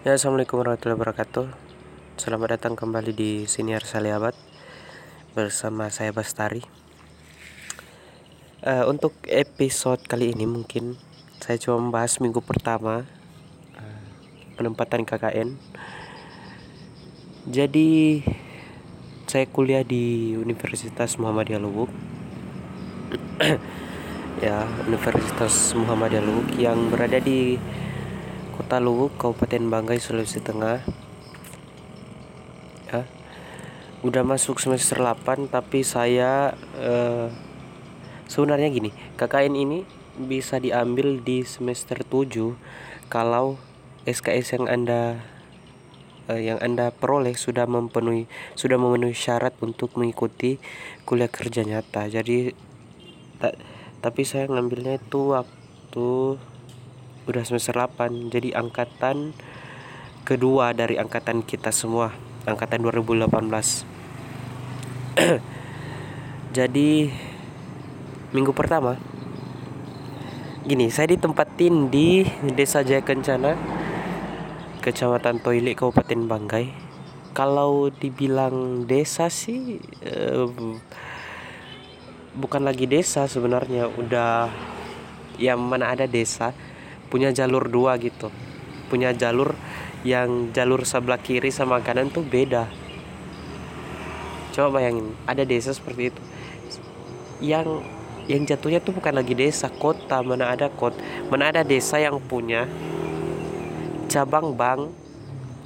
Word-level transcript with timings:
Ya, 0.00 0.16
Assalamualaikum 0.16 0.64
warahmatullahi 0.64 0.96
wabarakatuh. 0.96 1.46
Selamat 2.16 2.56
datang 2.56 2.72
kembali 2.72 3.12
di 3.12 3.44
Siniar 3.44 3.84
Saliabat 3.84 4.32
bersama 5.36 5.92
saya 5.92 6.08
Bastari. 6.08 6.64
Uh, 8.64 8.88
untuk 8.88 9.12
episode 9.28 10.00
kali 10.08 10.32
ini 10.32 10.48
mungkin 10.48 10.96
saya 11.44 11.60
coba 11.60 11.84
membahas 11.84 12.16
minggu 12.16 12.40
pertama 12.40 13.04
uh, 13.76 14.04
penempatan 14.56 15.04
KKN. 15.04 15.60
Jadi 17.52 18.24
saya 19.28 19.44
kuliah 19.52 19.84
di 19.84 20.32
Universitas 20.32 21.20
Muhammadiyah 21.20 21.60
Lubuk. 21.60 21.92
ya, 24.48 24.64
Universitas 24.88 25.76
Muhammadiyah 25.76 26.24
Lubuk 26.24 26.56
yang 26.56 26.88
berada 26.88 27.20
di 27.20 27.60
Kota 28.70 28.86
Luwuk, 28.86 29.18
Kabupaten 29.18 29.66
Banggai, 29.66 29.98
Sulawesi 29.98 30.38
Tengah. 30.38 30.86
Ya. 32.86 33.02
Udah 34.06 34.22
masuk 34.22 34.62
semester 34.62 35.02
8 35.02 35.50
tapi 35.50 35.82
saya 35.82 36.54
uh, 36.78 37.34
sebenarnya 38.30 38.70
gini, 38.70 38.94
KKN 39.18 39.58
ini 39.58 39.82
bisa 40.22 40.62
diambil 40.62 41.18
di 41.18 41.42
semester 41.42 41.98
7 42.06 42.54
kalau 43.10 43.58
SKS 44.06 44.62
yang 44.62 44.70
Anda 44.70 45.18
uh, 46.30 46.38
yang 46.38 46.62
Anda 46.62 46.94
peroleh 46.94 47.34
sudah 47.34 47.66
memenuhi 47.66 48.30
sudah 48.54 48.78
memenuhi 48.78 49.18
syarat 49.18 49.58
untuk 49.66 49.98
mengikuti 49.98 50.62
kuliah 51.10 51.26
kerja 51.26 51.66
nyata. 51.66 52.06
Jadi 52.06 52.54
ta, 53.42 53.50
tapi 53.98 54.22
saya 54.22 54.46
ngambilnya 54.46 55.02
itu 55.02 55.34
waktu 55.34 56.38
udah 57.28 57.42
semester 57.44 57.76
8 57.76 58.32
jadi 58.32 58.56
angkatan 58.56 59.36
kedua 60.24 60.72
dari 60.72 60.96
angkatan 60.96 61.42
kita 61.44 61.74
semua 61.74 62.14
angkatan 62.46 62.80
2018 62.86 63.26
jadi 66.56 66.90
minggu 68.30 68.52
pertama 68.54 68.96
gini 70.64 70.92
saya 70.92 71.16
ditempatin 71.16 71.90
di 71.90 72.22
desa 72.54 72.84
Jaya 72.84 73.02
Kencana 73.02 73.80
kecamatan 74.80 75.44
Toilik 75.44 75.76
Kabupaten 75.76 76.20
Banggai. 76.24 76.66
Kalau 77.36 77.92
dibilang 77.92 78.88
desa 78.88 79.30
sih 79.30 79.78
eh, 80.02 80.48
bukan 82.34 82.62
lagi 82.64 82.88
desa 82.90 83.30
sebenarnya 83.30 83.86
udah 83.86 84.50
yang 85.38 85.60
mana 85.62 85.94
ada 85.94 86.10
desa 86.10 86.50
punya 87.10 87.34
jalur 87.34 87.66
dua 87.66 87.98
gitu. 87.98 88.30
Punya 88.88 89.10
jalur 89.12 89.58
yang 90.06 90.54
jalur 90.54 90.86
sebelah 90.88 91.20
kiri 91.20 91.52
sama 91.52 91.82
kanan 91.84 92.08
tuh 92.08 92.24
beda. 92.24 92.70
Coba 94.54 94.80
bayangin 94.80 95.12
ada 95.26 95.44
desa 95.44 95.74
seperti 95.74 96.14
itu. 96.14 96.22
Yang 97.42 97.82
yang 98.30 98.46
jatuhnya 98.46 98.78
tuh 98.78 98.94
bukan 98.94 99.14
lagi 99.18 99.34
desa 99.34 99.68
kota. 99.68 100.22
Mana 100.22 100.54
ada 100.54 100.70
kota 100.70 100.96
mana 101.28 101.50
ada 101.50 101.66
desa 101.66 101.98
yang 101.98 102.22
punya 102.22 102.70
cabang 104.06 104.54
bank 104.54 104.94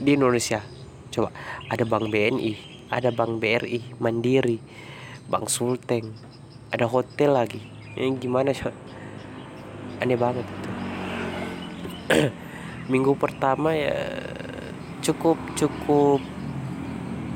di 0.01 0.17
Indonesia. 0.17 0.65
Coba 1.13 1.31
ada 1.71 1.85
bank 1.87 2.11
BNI 2.11 2.75
ada 2.95 3.11
bank 3.11 3.43
BRI 3.43 3.99
Mandiri 3.99 4.59
bank 5.27 5.49
Sulteng 5.49 6.13
ada 6.71 6.87
hotel 6.87 7.35
lagi. 7.35 7.63
Yang 7.95 8.27
gimana 8.27 8.51
coba 8.51 8.75
aneh 10.03 10.19
banget 10.19 10.64
minggu 12.93 13.17
pertama 13.17 13.73
ya 13.73 13.97
cukup 15.01 15.37
cukup 15.57 16.21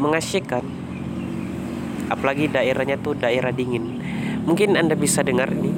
mengasyikkan. 0.00 0.64
Apalagi 2.08 2.48
daerahnya 2.48 2.96
tuh 3.00 3.16
daerah 3.16 3.52
dingin. 3.52 4.00
Mungkin 4.48 4.76
anda 4.80 4.96
bisa 4.96 5.20
dengar 5.20 5.52
ini. 5.52 5.72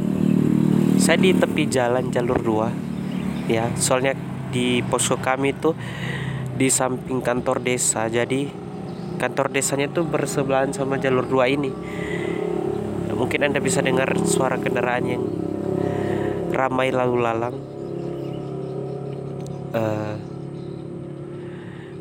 Saya 1.01 1.19
di 1.19 1.35
tepi 1.35 1.67
jalan 1.67 2.15
jalur 2.15 2.39
dua 2.39 2.69
ya. 3.51 3.67
Soalnya 3.75 4.15
di 4.51 4.83
posko 4.87 5.19
kami 5.19 5.55
tuh 5.59 5.75
di 6.55 6.71
samping 6.71 7.23
kantor 7.23 7.63
desa. 7.63 8.07
Jadi 8.07 8.47
kantor 9.19 9.51
desanya 9.51 9.91
tuh 9.91 10.07
bersebelahan 10.07 10.71
sama 10.71 11.03
jalur 11.03 11.27
dua 11.27 11.51
ini. 11.51 11.71
Mungkin 13.11 13.45
anda 13.45 13.61
bisa 13.61 13.85
dengar 13.85 14.09
suara 14.25 14.57
kendaraan 14.57 15.05
yang 15.05 15.25
ramai 16.55 16.89
lalu 16.89 17.21
lalang 17.21 17.80
uh, 19.75 20.15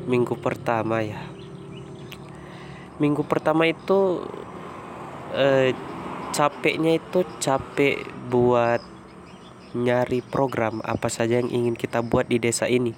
minggu 0.10 0.36
pertama 0.38 1.02
ya. 1.02 1.22
Minggu 3.00 3.24
pertama 3.24 3.70
itu 3.70 4.26
uh, 5.34 5.70
capeknya 6.36 7.00
itu 7.00 7.24
capek 7.40 8.04
buat 8.28 8.84
nyari 9.78 10.26
program 10.26 10.82
apa 10.82 11.08
saja 11.08 11.40
yang 11.40 11.50
ingin 11.54 11.76
kita 11.78 12.02
buat 12.02 12.28
di 12.28 12.42
desa 12.42 12.66
ini. 12.66 12.94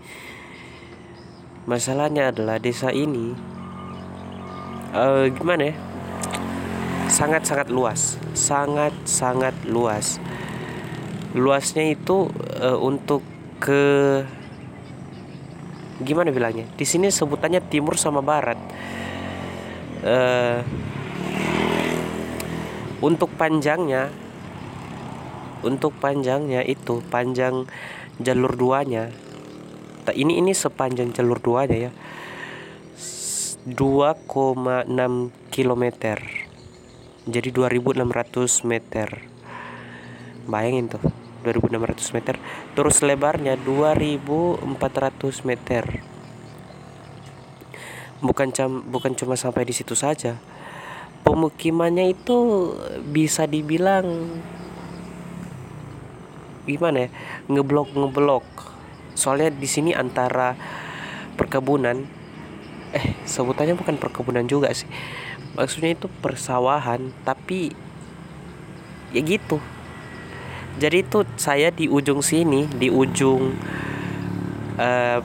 Masalahnya 1.70 2.34
adalah 2.34 2.58
desa 2.58 2.90
ini 2.90 3.38
uh, 4.96 5.30
gimana 5.30 5.72
ya? 5.72 5.76
Sangat 7.12 7.44
sangat 7.44 7.68
luas 7.68 8.22
sangat 8.34 8.94
sangat 9.04 9.56
luas. 9.68 10.20
Luasnya 11.36 11.92
itu 11.96 12.28
uh, 12.60 12.80
untuk 12.80 13.24
ke 13.62 14.24
gimana 16.02 16.34
bilangnya? 16.34 16.68
Di 16.76 16.86
sini 16.86 17.08
sebutannya 17.14 17.62
timur 17.70 17.96
sama 17.96 18.20
barat. 18.26 18.58
Uh, 20.02 20.66
untuk 23.06 23.30
panjangnya 23.38 24.10
untuk 25.62 25.94
panjangnya 26.02 26.66
itu 26.66 27.06
panjang 27.10 27.70
jalur 28.18 28.58
duanya. 28.58 29.14
Ini 30.10 30.42
ini 30.42 30.52
sepanjang 30.58 31.14
jalur 31.14 31.38
duanya 31.38 31.90
ya. 31.90 31.92
2,6 33.62 34.90
km 35.54 35.84
jadi 37.30 37.50
2600 37.54 38.66
meter. 38.66 39.10
Bayangin 40.50 40.90
tuh 40.90 41.21
2600 41.44 42.16
meter 42.16 42.36
terus 42.78 43.02
lebarnya 43.02 43.58
2400 43.60 45.50
meter. 45.50 45.84
Bukan 48.22 48.54
cam, 48.54 48.86
bukan 48.86 49.18
cuma 49.18 49.34
sampai 49.34 49.66
di 49.66 49.74
situ 49.74 49.98
saja 49.98 50.38
pemukimannya 51.22 52.18
itu 52.18 52.38
bisa 53.10 53.46
dibilang 53.46 54.06
gimana 56.66 57.08
ya 57.08 57.10
ngeblok 57.50 57.94
ngeblok 57.94 58.46
soalnya 59.18 59.50
di 59.54 59.66
sini 59.70 59.92
antara 59.94 60.54
perkebunan 61.38 62.06
eh 62.92 63.06
sebutannya 63.26 63.74
bukan 63.78 63.98
perkebunan 63.98 64.46
juga 64.46 64.70
sih 64.74 64.90
maksudnya 65.58 65.98
itu 65.98 66.08
persawahan 66.22 67.12
tapi 67.26 67.74
ya 69.12 69.22
gitu 69.26 69.58
jadi 70.80 71.04
itu 71.04 71.28
saya 71.36 71.74
di 71.74 71.90
ujung 71.92 72.24
sini 72.24 72.70
di 72.70 72.88
ujung 72.88 73.56
uh, 74.80 75.20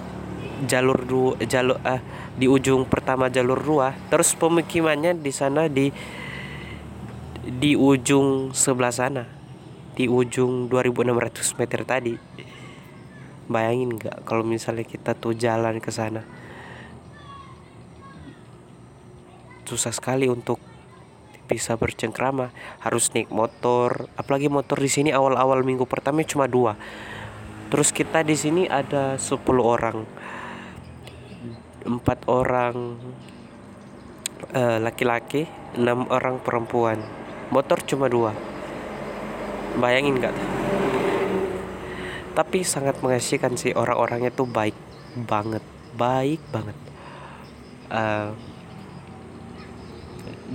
jalur 0.66 0.98
dua 1.04 1.32
jalur 1.44 1.78
uh, 1.84 2.00
di 2.34 2.48
ujung 2.48 2.88
pertama 2.88 3.28
jalur 3.28 3.60
dua 3.60 3.92
terus 4.08 4.32
pemukimannya 4.34 5.14
di 5.20 5.32
sana 5.32 5.68
di 5.68 5.92
di 7.46 7.78
ujung 7.78 8.50
sebelah 8.50 8.90
sana 8.90 9.36
di 9.96 10.04
ujung 10.12 10.68
2600 10.68 11.56
meter 11.56 11.80
tadi. 11.88 12.14
Bayangin 13.48 13.96
nggak 13.96 14.28
kalau 14.28 14.44
misalnya 14.44 14.84
kita 14.84 15.16
tuh 15.16 15.32
jalan 15.32 15.80
ke 15.80 15.88
sana? 15.88 16.20
Susah 19.64 19.90
sekali 19.90 20.28
untuk 20.28 20.60
bisa 21.46 21.78
bercengkrama 21.78 22.50
harus 22.82 23.08
naik 23.14 23.30
motor. 23.30 24.10
Apalagi 24.18 24.50
motor 24.50 24.76
di 24.76 24.90
sini 24.90 25.10
awal-awal 25.14 25.62
minggu 25.62 25.86
pertama 25.86 26.26
cuma 26.26 26.50
dua. 26.50 26.74
Terus 27.66 27.90
kita 27.90 28.22
di 28.22 28.38
sini 28.38 28.66
ada 28.70 29.18
10 29.18 29.42
orang. 29.58 30.06
Empat 31.86 32.26
orang 32.26 32.98
uh, 34.54 34.78
laki-laki 34.82 35.46
enam 35.74 36.06
orang 36.10 36.38
perempuan. 36.42 36.98
Motor 37.50 37.82
cuma 37.86 38.10
dua. 38.10 38.34
Bayangin 39.78 40.18
nggak? 40.18 40.36
Tapi 42.36 42.58
sangat 42.66 43.00
mengasihkan 43.00 43.56
sih 43.56 43.72
orang-orangnya 43.72 44.28
tuh 44.34 44.46
baik 44.46 44.76
banget. 45.14 45.62
Baik 45.96 46.42
banget. 46.52 46.76
Uh, 47.86 48.34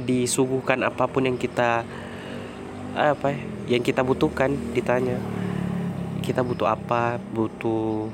disuguhkan 0.07 0.87
apa 0.87 1.07
pun 1.07 1.27
yang 1.27 1.35
kita 1.35 1.83
apa 2.95 3.27
ya, 3.31 3.39
yang 3.77 3.83
kita 3.83 4.03
butuhkan 4.03 4.51
ditanya. 4.75 5.19
Kita 6.21 6.45
butuh 6.45 6.69
apa? 6.69 7.17
Butuh 7.33 8.11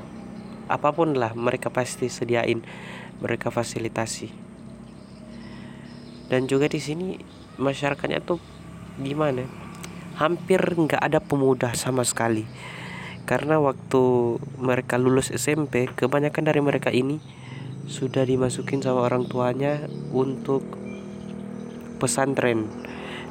apa 0.68 0.88
pun 0.92 1.16
lah 1.16 1.32
mereka 1.32 1.72
pasti 1.72 2.06
sediain 2.06 2.62
mereka 3.18 3.50
fasilitasi. 3.50 4.30
Dan 6.28 6.44
juga 6.44 6.68
di 6.68 6.78
sini 6.78 7.16
masyarakatnya 7.56 8.20
tuh 8.20 8.38
gimana? 9.00 9.48
Hampir 10.20 10.60
nggak 10.60 11.00
ada 11.00 11.18
pemuda 11.22 11.72
sama 11.72 12.04
sekali. 12.04 12.44
Karena 13.28 13.60
waktu 13.60 14.36
mereka 14.56 14.96
lulus 14.96 15.28
SMP 15.28 15.88
kebanyakan 15.88 16.48
dari 16.48 16.60
mereka 16.64 16.88
ini 16.88 17.20
sudah 17.88 18.24
dimasukin 18.24 18.84
sama 18.84 19.04
orang 19.04 19.24
tuanya 19.28 19.84
untuk 20.12 20.64
pesantren 21.98 22.64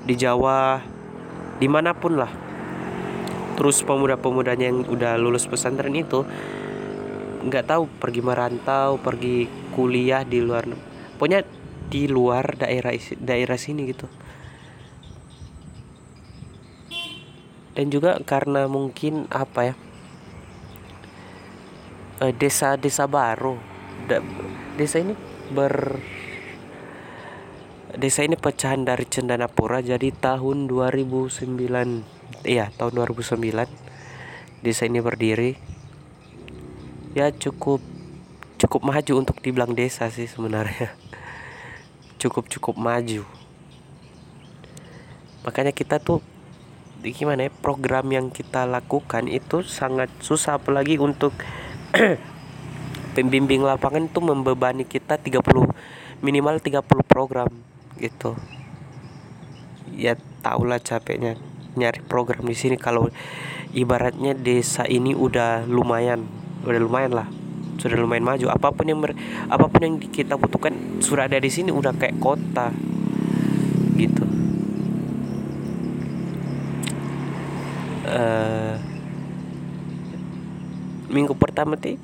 di 0.04 0.14
Jawa 0.14 0.84
di 1.58 1.68
mana 1.72 1.96
pun 1.96 2.20
lah. 2.20 2.32
Terus 3.58 3.82
pemuda-pemudanya 3.82 4.70
yang 4.70 4.86
udah 4.86 5.18
lulus 5.18 5.50
pesantren 5.50 5.96
itu 5.98 6.22
nggak 7.48 7.66
tahu 7.66 7.88
pergi 7.88 8.22
merantau 8.22 9.00
pergi 9.00 9.48
kuliah 9.72 10.28
di 10.28 10.44
luar 10.44 10.68
pokoknya 11.16 11.48
di 11.88 12.12
luar 12.12 12.60
daerah 12.60 12.92
daerah 13.18 13.58
sini 13.58 13.88
gitu. 13.88 14.06
Dan 17.78 17.94
juga 17.94 18.18
karena 18.26 18.66
mungkin 18.66 19.30
apa 19.30 19.72
ya 19.72 19.76
eh, 22.26 22.34
desa-desa 22.34 23.06
baru 23.06 23.58
desa 24.78 25.02
ini 25.02 25.14
ber 25.54 26.02
desa 27.98 28.22
ini 28.22 28.38
pecahan 28.38 28.86
dari 28.86 29.10
Cendanapura 29.10 29.82
jadi 29.82 30.14
tahun 30.14 30.70
2009 30.70 32.46
iya 32.46 32.70
tahun 32.78 32.94
2009 32.94 33.42
desa 34.62 34.86
ini 34.86 35.02
berdiri. 35.02 35.58
Ya 37.18 37.34
cukup 37.34 37.82
cukup 38.62 38.82
maju 38.86 39.14
untuk 39.18 39.42
dibilang 39.42 39.74
desa 39.74 40.10
sih 40.14 40.30
sebenarnya. 40.30 40.94
Cukup 42.22 42.50
cukup 42.50 42.78
maju. 42.78 43.26
Makanya 45.46 45.70
kita 45.70 46.02
tuh 46.02 46.26
gimana 47.02 47.46
ya 47.46 47.52
program 47.54 48.10
yang 48.10 48.34
kita 48.34 48.66
lakukan 48.66 49.30
itu 49.30 49.62
sangat 49.62 50.10
susah. 50.22 50.58
Apalagi 50.58 50.98
untuk 50.98 51.34
pembimbing 53.18 53.62
lapangan 53.62 54.10
itu 54.10 54.18
membebani 54.22 54.86
kita 54.86 55.22
30 55.22 55.42
minimal 56.26 56.58
30 56.58 56.82
program 57.06 57.67
gitu. 57.98 58.38
Ya 59.94 60.16
tahulah 60.46 60.78
capeknya 60.82 61.36
nyari 61.78 62.02
program 62.06 62.46
di 62.46 62.56
sini. 62.58 62.78
Kalau 62.78 63.10
ibaratnya 63.74 64.38
desa 64.38 64.86
ini 64.86 65.18
udah 65.18 65.66
lumayan 65.66 66.26
udah 66.66 66.80
lumayan 66.82 67.14
lah. 67.14 67.28
Sudah 67.78 67.98
lumayan 67.98 68.26
maju. 68.26 68.46
Apa 68.50 68.74
pun 68.74 68.86
yang 68.90 69.02
apa 69.50 69.66
pun 69.70 69.82
yang 69.82 69.96
kita 70.02 70.38
butuhkan 70.38 71.02
sudah 71.02 71.30
ada 71.30 71.38
di 71.38 71.50
sini 71.50 71.70
udah 71.70 71.94
kayak 71.94 72.18
kota. 72.18 72.74
Gitu. 73.98 74.26
Uh, 78.08 78.80
minggu 81.12 81.36
pertama 81.36 81.76
sih 81.80 82.00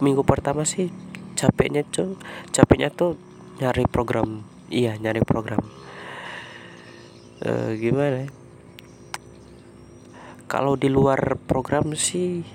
minggu 0.00 0.20
pertama 0.24 0.64
sih 0.68 0.92
capeknya 1.36 1.84
tuh 1.84 2.16
capeknya 2.52 2.92
tuh 2.92 3.16
nyari 3.60 3.84
program 3.88 4.44
iya 4.70 4.94
nyari 4.98 5.22
program. 5.22 5.62
Uh, 7.44 7.76
gimana 7.76 8.26
ya? 8.26 8.30
kalau 10.46 10.78
di 10.78 10.86
luar 10.86 11.34
program 11.50 11.90
sih 11.98 12.46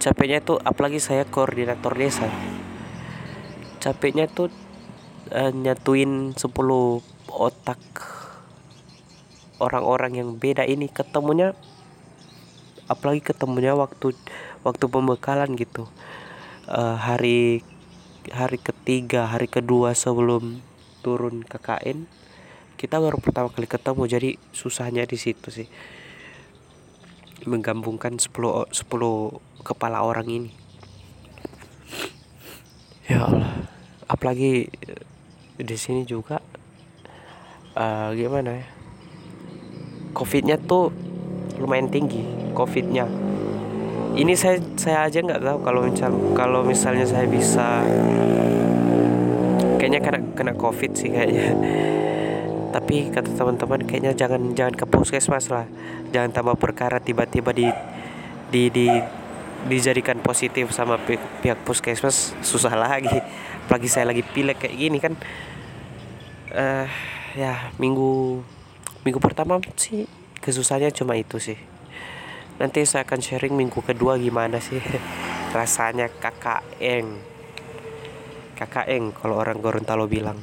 capeknya 0.00 0.40
tuh 0.40 0.56
apalagi 0.64 0.96
saya 0.96 1.28
koordinator 1.28 1.92
desa. 1.92 2.28
Capeknya 3.78 4.26
tuh 4.26 4.48
uh, 5.30 5.52
nyatuin 5.52 6.32
10 6.34 6.40
otak 7.28 7.80
orang-orang 9.60 10.24
yang 10.24 10.28
beda 10.40 10.64
ini. 10.64 10.88
Ketemunya 10.88 11.52
apalagi 12.88 13.20
ketemunya 13.20 13.76
waktu 13.76 14.16
waktu 14.64 14.84
pembekalan 14.88 15.52
gitu. 15.54 15.84
Uh, 16.64 16.96
hari 16.96 17.60
hari 18.32 18.58
ketiga 18.60 19.28
hari 19.28 19.46
kedua 19.46 19.92
sebelum 19.92 20.60
turun 21.00 21.44
KKN 21.46 22.08
kita 22.78 23.02
baru 23.02 23.18
pertama 23.18 23.50
kali 23.50 23.66
ketemu 23.66 24.02
jadi 24.06 24.30
susahnya 24.54 25.02
di 25.02 25.18
situ 25.18 25.50
sih 25.50 25.68
menggabungkan 27.46 28.18
10 28.18 28.70
10 28.70 29.64
kepala 29.64 30.02
orang 30.04 30.28
ini. 30.28 30.52
Ya 33.08 33.24
Allah, 33.24 33.68
apalagi 34.04 34.68
eh, 34.68 35.02
di 35.56 35.76
sini 35.80 36.04
juga 36.04 36.44
uh, 37.72 38.12
gimana 38.12 38.60
ya? 38.60 38.66
Covidnya 40.12 40.60
tuh 40.60 40.92
lumayan 41.56 41.88
tinggi, 41.88 42.20
covidnya. 42.52 43.27
Ini 44.18 44.34
saya 44.34 44.58
saya 44.74 45.06
aja 45.06 45.22
nggak 45.22 45.46
tahu 45.46 45.58
kalau 45.62 45.80
misal 45.86 46.10
kalau 46.34 46.60
misalnya 46.66 47.06
saya 47.06 47.30
bisa 47.30 47.86
kayaknya 49.78 50.02
kena 50.02 50.18
kena 50.34 50.52
covid 50.58 50.90
sih 50.98 51.14
kayaknya. 51.14 51.54
Tapi 52.74 53.14
kata 53.14 53.30
teman-teman 53.30 53.86
kayaknya 53.86 54.18
jangan 54.18 54.58
jangan 54.58 54.74
ke 54.74 54.90
puskesmas 54.90 55.54
lah. 55.54 55.70
Jangan 56.10 56.34
tambah 56.34 56.58
perkara 56.58 56.98
tiba-tiba 56.98 57.54
di 57.54 57.70
di 58.50 58.74
di 58.74 58.90
dijadikan 59.70 60.18
positif 60.18 60.74
sama 60.74 60.98
pihak, 60.98 61.62
puskesmas. 61.62 62.34
Susah 62.42 62.74
lagi. 62.74 63.22
Apalagi 63.70 63.86
saya 63.86 64.10
lagi 64.10 64.26
pilek 64.26 64.66
kayak 64.66 64.74
gini 64.74 64.98
kan. 64.98 65.14
Uh, 66.50 66.90
ya 67.38 67.70
minggu 67.78 68.42
minggu 69.06 69.20
pertama 69.22 69.62
sih 69.78 70.10
kesusahannya 70.42 70.90
cuma 70.90 71.14
itu 71.14 71.36
sih 71.38 71.77
nanti 72.58 72.82
saya 72.84 73.06
akan 73.06 73.22
sharing 73.22 73.54
minggu 73.54 73.80
kedua 73.82 74.18
gimana 74.18 74.58
sih 74.58 74.82
rasanya 75.56 76.10
KKN 76.10 77.38
KKN 78.58 79.14
kalau 79.14 79.38
orang 79.38 79.62
Gorontalo 79.62 80.10
bilang. 80.10 80.42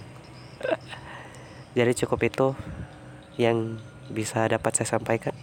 Jadi 1.76 1.92
cukup 2.00 2.20
itu 2.24 2.48
yang 3.36 3.76
bisa 4.08 4.48
dapat 4.48 4.72
saya 4.72 4.96
sampaikan. 4.96 5.36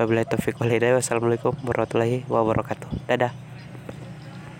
Wabillahi 0.00 0.32
taufiq 0.32 0.56
walhidayah 0.56 0.96
wassalamualaikum 0.96 1.52
warahmatullahi 1.68 2.24
wabarakatuh. 2.24 2.88
Dadah 3.04 3.47